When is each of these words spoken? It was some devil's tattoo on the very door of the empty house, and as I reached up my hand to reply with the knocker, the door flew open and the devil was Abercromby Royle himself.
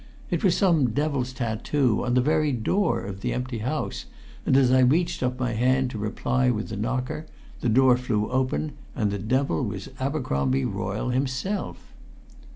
It 0.31 0.43
was 0.43 0.57
some 0.57 0.89
devil's 0.93 1.31
tattoo 1.31 2.03
on 2.03 2.15
the 2.15 2.21
very 2.21 2.51
door 2.51 3.01
of 3.05 3.21
the 3.21 3.33
empty 3.33 3.59
house, 3.59 4.05
and 4.47 4.57
as 4.57 4.71
I 4.71 4.79
reached 4.79 5.21
up 5.21 5.39
my 5.39 5.51
hand 5.53 5.91
to 5.91 5.99
reply 5.99 6.49
with 6.49 6.69
the 6.69 6.75
knocker, 6.75 7.27
the 7.59 7.69
door 7.69 7.97
flew 7.97 8.27
open 8.31 8.71
and 8.95 9.11
the 9.11 9.19
devil 9.19 9.63
was 9.63 9.89
Abercromby 9.99 10.65
Royle 10.65 11.09
himself. 11.09 11.93